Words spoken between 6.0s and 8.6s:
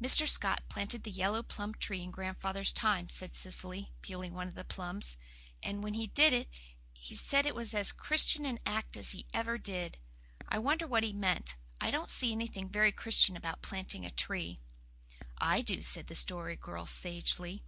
did it he said it was as Christian an